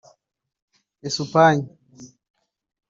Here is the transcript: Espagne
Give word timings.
Espagne 1.07 1.69